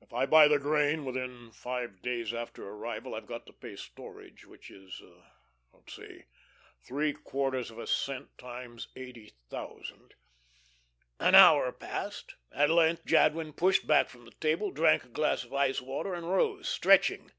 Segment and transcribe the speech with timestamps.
[0.00, 4.44] If I buy the grain within five days after arrival I've got to pay storage,
[4.44, 5.00] which is,
[5.72, 6.24] let's see
[6.80, 10.14] three quarters of a cent times eighty thousand...."
[11.20, 12.34] An hour passed.
[12.50, 16.28] At length Jadwin pushed back from the table, drank a glass of ice water, and
[16.28, 17.30] rose, stretching.